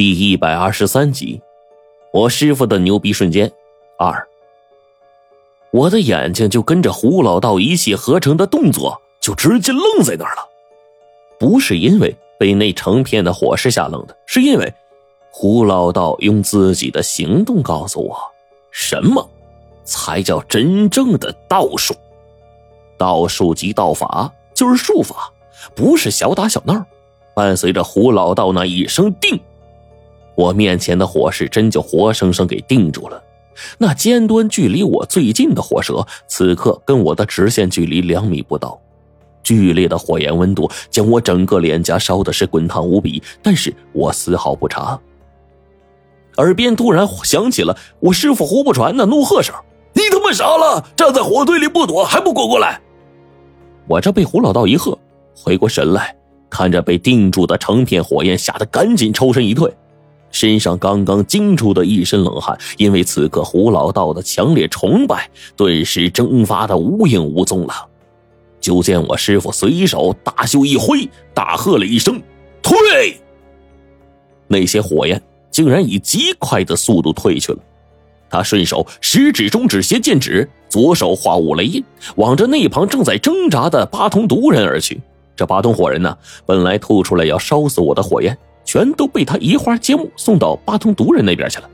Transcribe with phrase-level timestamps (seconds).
[0.00, 1.42] 第一百二十三集，
[2.10, 3.52] 我师傅的牛逼瞬间
[3.98, 4.26] 二。
[5.72, 10.48] 我的眼睛就跟着胡老道一气呵成的动作，就直接愣在那儿了。
[11.38, 14.72] 不是因为被那成片的火势吓愣的，是因为
[15.30, 18.18] 胡老道用自己的行动告诉我，
[18.70, 19.28] 什么
[19.84, 21.94] 才叫真正的道术。
[22.96, 25.30] 道术即道法，就是术法，
[25.74, 26.86] 不是小打小闹。
[27.34, 29.38] 伴随着胡老道那一声“定”。
[30.40, 33.22] 我面前的火势真就活生生给定住了，
[33.76, 38.80] 那尖端距离我最近的火舌，此刻跟我的直线距离两米不到，
[39.42, 44.98] 剧烈的火焰温度将我整个脸颊烧的是滚烫无比，但是我丝毫不察。
[46.38, 49.54] 耳边突然响起了我师傅胡不传的怒喝声
[49.92, 50.82] ：“你他妈傻了？
[50.96, 52.80] 站在火堆里不躲，还不滚过来！”
[53.86, 54.98] 我这被胡老道一喝，
[55.36, 56.16] 回过神来，
[56.48, 59.70] 看着被定住的成片火焰，吓得赶紧抽身一退。
[60.30, 67.74] 身上刚刚惊出的一身冷汗，因为此刻胡老道的强烈崇拜，顿时蒸发的无影无踪了。
[68.60, 72.20] 就见我师傅随手大袖一挥，大喝了一声
[72.62, 73.16] ：“退！”
[74.46, 77.58] 那些火焰竟然以极快的速度退去了。
[78.28, 81.82] 他顺手食指、中指携剑指，左手化五雷印，
[82.16, 85.00] 往着那旁正在挣扎的八通毒人而去。
[85.34, 88.36] 这八通火人呢，本来吐出来要烧死我的火焰。
[88.70, 91.68] 全都被他移花接木送到八通毒人那边去了。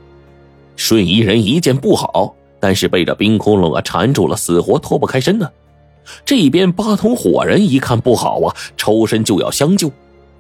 [0.77, 5.47] 瞬移人一见不好，但是被这冰窟窿啊缠住了，死活脱不开身呢。
[6.25, 9.93] 这边八通火人一看不好啊，抽身就要相救。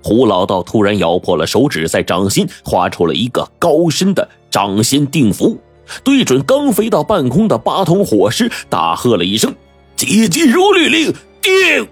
[0.02, 5.58] 胡老道突然咬破了手指，在掌心画出了一个高深的掌心定符，
[6.02, 9.54] 对准刚飞到半空的八通火师，大喝了一声
[9.94, 11.12] ：“急急如律令，
[11.42, 11.86] 定！”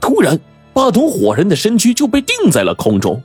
[0.00, 0.40] 突然，
[0.72, 3.22] 八通火人的身躯就被定在了空中。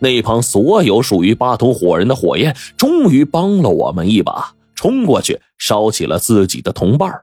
[0.00, 7.22] 那旁所有属于八通火人的火焰，终于帮了我们一把，冲过去烧起了自己的同伴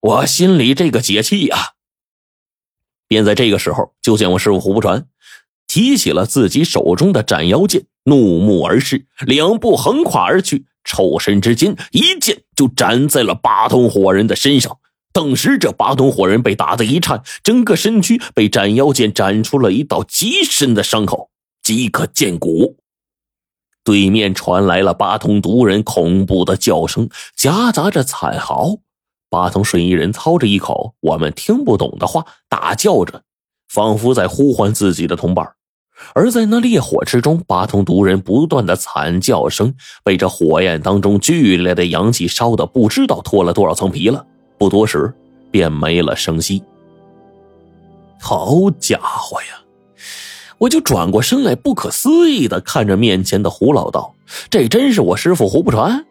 [0.00, 1.74] 我心里这个解气呀！
[3.06, 5.06] 便在这个时候，就见我师傅胡不传
[5.68, 14.78] 提起了自己手中的斩妖剑，怒目而视，两步横跨而去，抽身之间，一剑就斩在了八通火人的身上。
[15.12, 21.28] 当时，这八通火人被打得一颤，整个身躯被斩妖剑斩出了一道极深的伤口。
[21.62, 22.76] 即可见骨。
[23.84, 28.78] 对面传来了八通毒人恐怖的叫声，夹杂着惨嚎。
[29.28, 33.22] 八通瞬移人操着一口我们听不懂的话，大叫着，
[33.68, 35.54] 仿佛在呼唤自己的同伴。
[36.14, 39.74] 而在那烈火之中，八通毒人不断的惨叫声，
[40.04, 44.26] 被这火焰当中剧烈的阳气烧的不知道脱了多少层皮了。
[44.58, 45.14] 不多时，
[45.50, 46.62] 便没了声息。
[48.20, 49.61] 好家伙呀！
[50.62, 54.14] 我就转过身来，不可思议的看着面前的胡老道，
[54.48, 56.06] 这真是我师傅胡不传？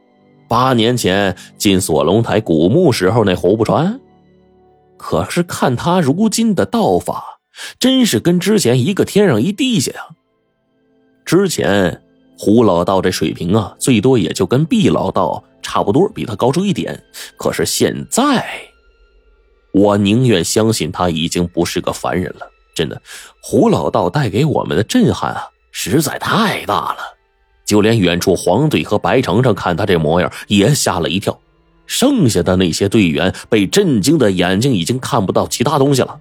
[0.49, 4.01] 八年前进锁龙台古墓时候那胡不传？
[4.97, 7.39] 可是看他如今的道法，
[7.79, 10.01] 真是跟之前一个天上一地下呀！
[11.23, 12.01] 之前
[12.37, 17.01] 胡老道这水平啊，最多也就跟毕老道差不多，比他高出一点。
[17.37, 18.45] 可是现在，
[19.71, 22.50] 我宁愿相信他已经不是个凡人了。
[22.73, 23.01] 真的，
[23.41, 26.97] 胡老道带给我们的震撼啊，实在太大了。
[27.65, 31.39] 就连远处黄队和白程程看他这模样，也吓了一跳。
[31.85, 36.19] 剩下的那些队员被震惊的眼睛已经看不到其他东西了。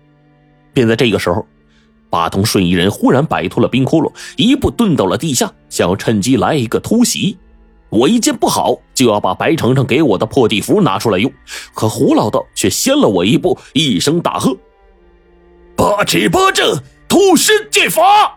[0.72, 1.46] 便在这个时候，
[2.08, 7.36] 八通瞬移人忽然摆脱了冰窟窿，一步遁到了地下，想要趁机来一个突袭。
[7.88, 11.32] 我一见不好，就要把白程程给我的破地符拿出来用，
[11.74, 14.56] 可胡老道却先了我一步，一声大喝。
[15.80, 18.36] 八尺八正，突身剑法。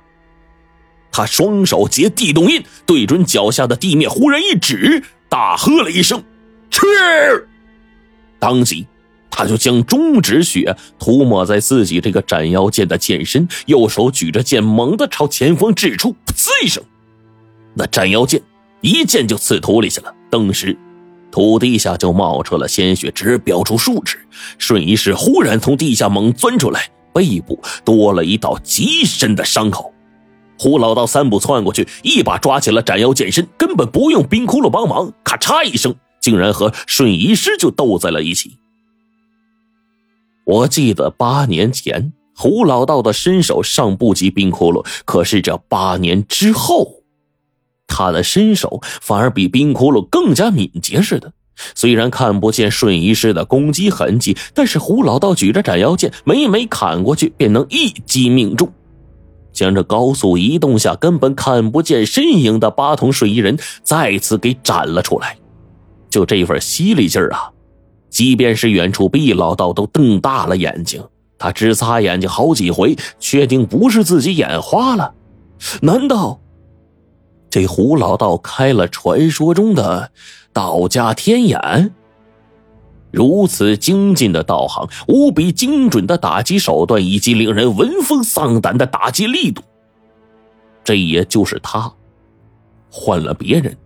[1.12, 6.24] 他双手结地动印，对准脚下的地面，忽然一指，大喝了一声
[6.72, 6.80] ：“吃！”
[8.40, 8.88] 当即，
[9.30, 16.82] 他就将中指血涂抹在自己这个斩妖剑的剑身，右手举着剑，猛地朝前方掷出，噗呲一声，
[17.74, 18.42] 那斩妖剑
[18.80, 20.16] 一剑就刺土里去了。
[20.32, 20.78] 当时，
[21.30, 24.18] 土地下就冒出了鲜血，直飙出数尺。
[24.58, 26.90] 瞬移时，忽然从地下猛钻出来。
[27.14, 29.94] 背部多了一道极深的伤口，
[30.58, 38.58] 胡老道三步窜过去，一把抓起了斩妖剑身，根本不用冰窟窿帮忙，咔嚓一声，竟然和瞬移师就斗在了一起。
[40.46, 47.04] 我记得八年前胡老道的身手尚不及冰窟窿，可是这八年之后，
[47.88, 51.32] 他的身手反而比冰窟窿更加敏捷似的。
[51.76, 58.72] 虽然看不见瞬移师的攻击痕迹，但是胡老道举着斩妖剑，每每砍过去便能一击命中。
[59.52, 65.38] 将这高速移动下根本看不见身影的八通睡衣人再次给斩了出来。
[66.10, 67.52] 就这份犀利劲儿啊，
[68.10, 71.04] 即便是远处毕老道都瞪大了眼睛。
[71.38, 75.14] 他直擦眼睛好几回，确定不是自己眼花了。
[75.82, 76.40] 难道
[77.50, 80.12] 这胡老道开了传说中的
[80.54, 81.92] 道家天眼？
[83.12, 89.62] 如此精进的道行，无比精准的打击手段，以及令人闻风丧胆的打击力度，
[90.84, 91.94] 这也就是他。
[92.90, 93.78] 换了别人，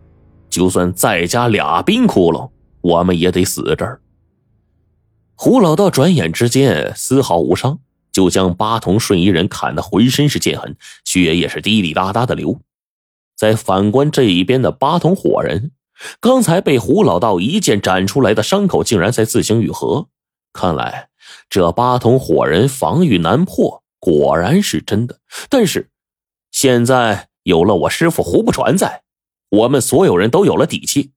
[0.50, 2.50] 就算再加俩冰窟窿，
[2.80, 4.00] 我们也得死这儿。
[5.36, 7.80] 胡老道转眼之间丝毫无伤，
[8.14, 12.60] 就将八童瞬移人砍得浑身是剑痕，血也是滴滴答答的流。
[13.36, 15.72] 再反观这一边的八童火人。
[16.20, 20.08] 刚才被胡老道一剑斩出来的伤口，竟然在自行愈合。
[20.54, 21.10] 看来
[21.50, 25.20] 这八通火人防御难破，果然是真的。
[25.50, 25.90] 但是
[26.52, 29.04] 现在有了我师傅胡不传在，
[29.50, 31.12] 我们所有人都有了底气。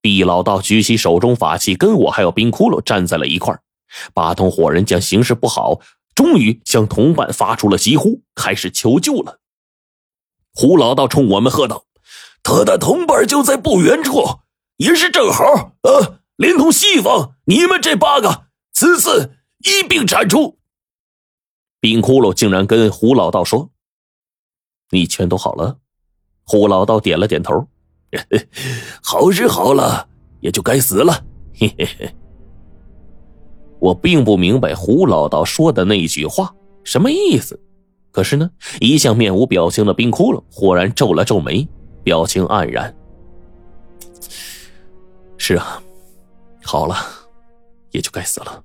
[0.00, 3.58] 毕老道举起手中法器，跟我还有冰窟窿站在了一块
[4.12, 5.80] 八通火人见形势不好，
[6.14, 9.38] 终于向同伴发出了疾呼，开始求救了。
[10.54, 11.84] 胡老道冲我们喝道。
[12.42, 14.40] 他的同伴就在不远处，
[14.76, 15.44] 也是正好
[15.82, 16.20] 啊！
[16.36, 20.58] 连同西方，你们这八个，此次一并铲除。
[21.80, 23.70] 冰窟窿竟然跟胡老道说
[24.90, 25.78] ：“你全都好了。”
[26.44, 27.66] 胡老道点了点头
[29.02, 30.08] ：“好是好了，
[30.40, 31.24] 也就该死了。”
[31.54, 32.14] 嘿嘿嘿。
[33.78, 36.54] 我并不明白胡老道说的那句话
[36.84, 37.60] 什么意思，
[38.10, 38.50] 可是呢，
[38.80, 41.66] 一向面无表情的冰窟窿忽然皱了皱眉。
[42.02, 42.94] 表情黯然。
[45.36, 45.82] 是啊，
[46.62, 46.96] 好了，
[47.90, 48.62] 也就该死了。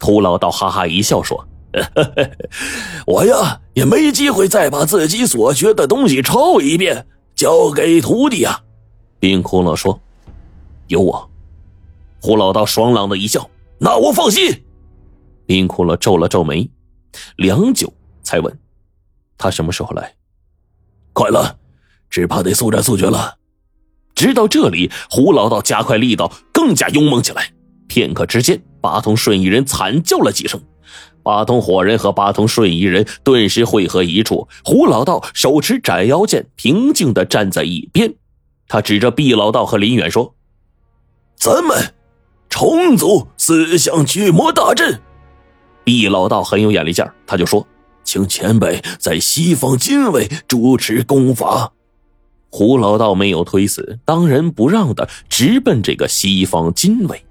[0.00, 1.46] 胡老道哈哈一笑说
[3.06, 8.62] ：“我呀，也没机会再把自己所学的东西抄一遍，交给徒弟呀。”
[9.18, 9.98] 冰窟窿说
[10.88, 11.30] ：“有我。”
[12.22, 14.64] 胡老道爽朗的一笑：“那我放心。”
[15.46, 16.70] 冰窟窿皱了皱眉，
[17.36, 17.92] 良久
[18.22, 18.58] 才问
[19.38, 20.14] ：“他什么时候来？”
[21.12, 21.58] 快了。
[22.10, 23.36] 只怕得速战速决了。
[24.14, 27.52] 直到这里，胡老道加快力道，更加勇猛起来。
[27.86, 30.60] 片刻之间，八通瞬移人惨叫了几声，
[31.22, 34.48] 八通火人和八通瞬移人顿时汇合一处。
[34.64, 38.12] 胡老道手持斩妖剑，平静的站在一边。
[38.66, 40.34] 他指着毕老道和林远说
[41.38, 41.94] ：“咱们
[42.50, 45.00] 重组四象巨魔大阵。”
[45.84, 47.66] 毕老道很有眼力劲儿，他就说
[48.04, 51.72] ：“请前辈在西方金卫主持功法。”
[52.50, 57.22] 胡老道没有推辞，当仁不让的直奔这个西方金位。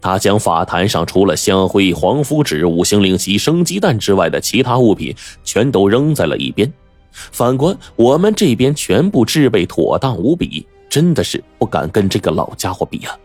[0.00, 6.70] 他将法坛上除了香灰、黄符纸、五行灵旗、生鸡蛋之外的其他物品，全都扔在了一边。
[7.10, 13.16] 反观我们这边，全部制备妥当无比，真的是不敢跟这个老家伙比啊！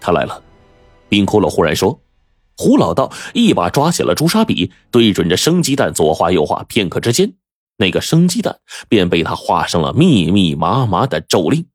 [0.00, 0.42] 他来了，
[1.08, 2.00] 冰窟窿忽然说
[2.56, 7.32] ：“胡老道一把抓起了朱砂笔，对准着生鸡蛋左画右画，片刻之间。”
[7.80, 11.66] 那个生鸡蛋便被他画上了密密麻麻的咒令。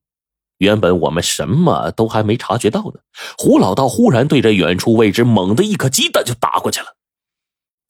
[0.60, 3.02] 原本我们什么都还没察觉到呢，
[3.38, 6.96] 胡老道忽然对着远处位置猛的一颗鸡蛋就打过去了。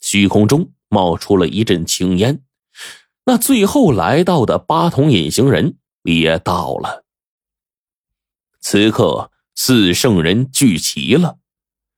[0.02, 2.42] 虚空中冒出了一阵青烟，
[3.26, 7.04] 那最后来到的八筒隐形人也到了。
[8.62, 11.38] 此刻四圣人聚齐了，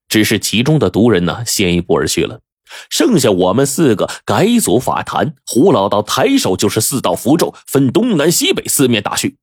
[0.09, 2.41] 只是其中的毒人呢先一步而去了。
[2.89, 9.37] 剩下我们四个改组法坛，胡老道抬手就是四道符咒，分东南西北四面打去。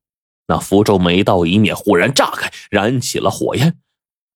[0.47, 3.75] 那符咒每到一面，忽然炸开，燃起了火焰。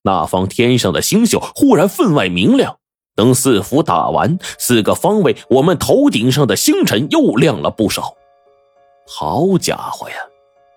[0.03, 2.77] 那方天上的星宿忽然分外明亮。
[3.15, 8.13] 等四符打完，四个方位，我们头顶上的星辰又亮了不少。
[9.05, 10.15] 好家伙呀！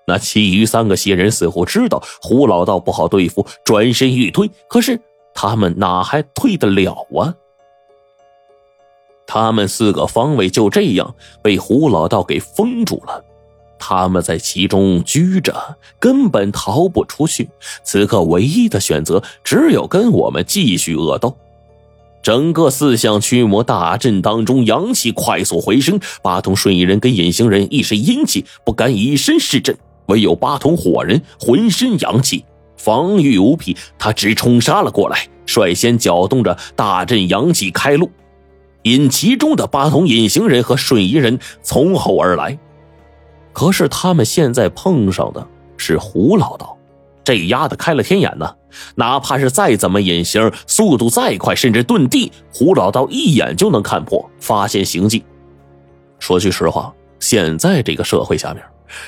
[0.08, 5.00] 那其余三个邪人似乎知道胡老道不好对付，转身欲退，可是
[5.32, 7.32] 他们哪还退得了啊？
[9.34, 13.24] 他们四个方位就这样被胡老道给封住了，
[13.78, 17.48] 他们在其中居着，根本逃不出去。
[17.82, 21.34] 此刻唯一的选择只有跟我们继续恶斗。
[22.22, 25.98] 整个四象驱魔大阵当中，阳气快速回升。
[26.20, 29.74] 八通瞬移人跟隐形人一身阴气，不敢以身试阵；
[30.08, 32.44] 唯有八通火人浑身阳气，
[32.76, 33.74] 防御无匹。
[33.98, 38.10] 他直冲杀了过来，率先搅动着大阵阳气开路。
[38.82, 42.58] 引其中的八通隐形人和瞬移人从后而来，
[43.52, 45.46] 可是他们现在碰上的
[45.76, 46.76] 是胡老道，
[47.22, 48.54] 这丫的开了天眼呢！
[48.94, 55.22] 哪怕是再怎么隐形，速度再快，甚至遁地，胡老道一眼就能看破，发现行迹。
[56.18, 58.64] 说句实话，现在这个社会下面，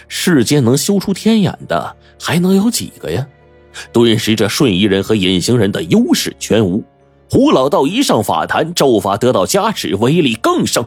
[0.06, 3.26] 世间能修出天眼的还能有几个呀？
[3.92, 6.84] 顿时，这瞬移人和隐形人的优势全无。
[7.30, 10.84] 胡老道一上法坛，咒法得到加持，威力更盛。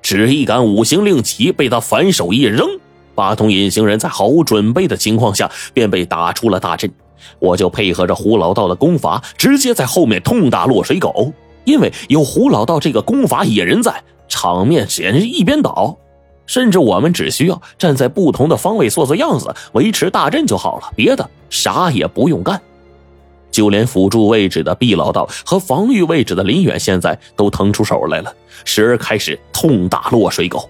[0.00, 2.66] 只一杆五行令旗被他反手一扔，
[3.14, 6.90] 八通隐形人在毫无准备的情况下便被打出了大阵。
[7.38, 11.32] 我就配合着胡老道的功法，直接在后面痛打落水狗。
[11.64, 15.96] 因为有胡老道这个功法野人在，场面简直一边倒。
[16.44, 22.60] 甚至我们只需要站在不同的方位做做样子，维持大阵就好了，别的啥也不用干。
[23.52, 30.68] 就连辅助位置的毕老道和防御位置的林远，现在都腾出手来了，时而开始痛打落水狗。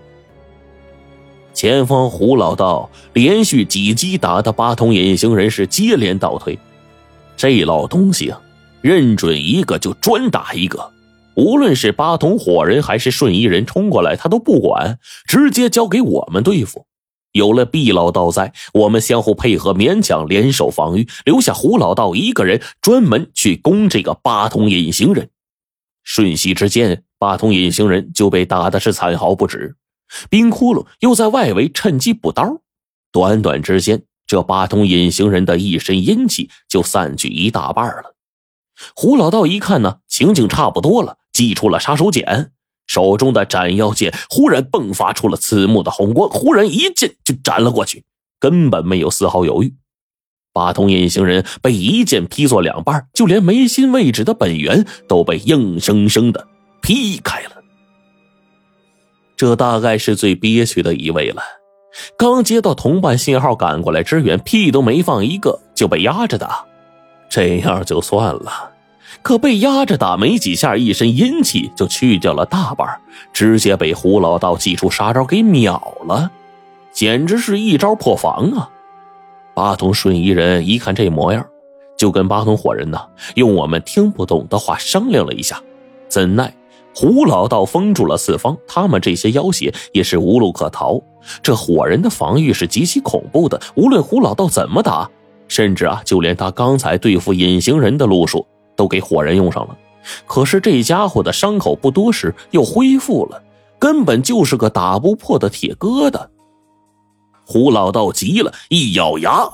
[1.55, 6.59] 前方胡老道连续几击打的八通隐形人是接连倒退，
[7.37, 8.41] 这老东西啊，
[8.81, 10.91] 认准一个就专打一个，
[11.37, 16.87] 无论是八通火人还是瞬移人冲过来，他都不管，直接交给我们对付。
[17.33, 25.31] 有了毕老道在，我们相互配合，勉强联手防御，留下胡老道一个人专门去攻这个八通隐形人。
[26.05, 29.77] 瞬息之间，八通隐形人就被打的是惨嚎不止，
[30.29, 32.61] 冰窟窿又在外围趁机补刀。
[33.11, 38.15] 短短之间，这八通隐形人的一身阴气就散去一大半了。
[38.97, 42.51] 胡老道一看呢，情景差不多了，祭出了杀手锏。
[42.93, 48.05] 手中的斩妖剑忽然迸发出了刺目的红光，忽然一剑就斩了过去，
[48.39, 49.73] 根本没有丝毫犹豫。
[50.53, 56.47] 八通隐形人被一剑劈作两半，就连眉心位置的本源都被硬生生的
[56.83, 57.63] 劈开了。
[59.39, 61.43] 这大概是最憋屈的一位了。
[62.19, 66.67] 刚接到同伴信号赶过来支援，屁都没放一个就被压着打，
[67.31, 68.72] 这样就算了。
[69.23, 73.01] 可被压着打没几下，一身阴气就去掉了大半，
[73.33, 76.31] 直接被胡老道祭出杀招给秒了，
[76.93, 78.69] 简直是一招破防啊！
[79.55, 81.47] 八通瞬移人一看这模样，
[81.97, 83.01] 就跟八通火人呢
[83.35, 85.63] 用我们听不懂的话商量了一下，
[86.09, 86.53] 怎奈
[86.95, 91.01] 胡老道封住了四方，他们这些妖邪也是无路可逃。
[91.43, 95.09] 这火人的防御是极其恐怖的，无论胡老道怎么打，
[95.49, 98.47] 甚至啊，就连他刚才对付隐形人的路数。
[98.83, 99.79] 都给火人用上了，
[100.27, 103.41] 可是这家伙的伤口不多时又恢复了，
[103.79, 106.27] 根本就是个打不破的铁疙瘩。
[107.47, 109.49] 胡老道急了，一咬牙，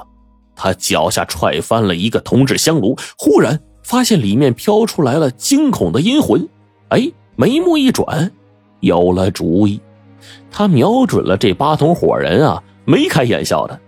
[0.56, 6.48] 他脚下踹翻了一个铜制香炉，忽然发现里面飘出来了惊恐的阴魂。
[6.88, 8.32] 哎，眉目一转，
[8.80, 9.78] 有了主意，
[10.50, 13.78] 他瞄准了这八桶火人啊，眉开眼笑的，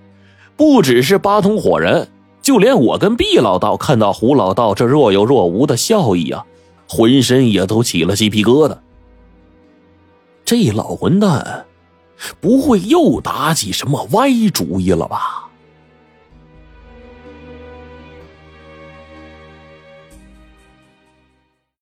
[0.55, 2.07] 不只是八桶火人。
[2.43, 6.45] 就连我跟毕老道看到胡老道这若有若无的笑意啊，
[6.89, 8.79] 浑身也都起了鸡皮疙瘩。
[10.45, 11.67] 这老混蛋，
[12.41, 15.50] 不会又打起什么歪主意了吧？